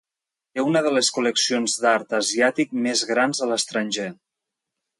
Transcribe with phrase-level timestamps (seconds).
[0.55, 4.11] Té una de les col·leccions d'art asiàtic més grans de l'estranger.